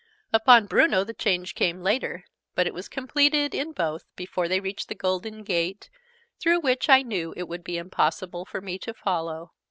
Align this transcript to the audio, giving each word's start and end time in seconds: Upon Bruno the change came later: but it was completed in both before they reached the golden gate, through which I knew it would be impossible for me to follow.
Upon 0.33 0.65
Bruno 0.65 1.03
the 1.03 1.13
change 1.13 1.53
came 1.53 1.83
later: 1.83 2.25
but 2.55 2.65
it 2.65 2.73
was 2.73 2.89
completed 2.89 3.53
in 3.53 3.71
both 3.71 4.03
before 4.15 4.47
they 4.47 4.59
reached 4.59 4.87
the 4.87 4.95
golden 4.95 5.43
gate, 5.43 5.91
through 6.39 6.61
which 6.61 6.89
I 6.89 7.03
knew 7.03 7.35
it 7.37 7.47
would 7.47 7.63
be 7.63 7.77
impossible 7.77 8.43
for 8.43 8.61
me 8.61 8.79
to 8.79 8.95
follow. 8.95 9.51